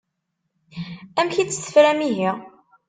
Amek 1.19 1.35
i 1.37 1.43
tt-tefram 1.45 1.99
ihi? 2.09 2.31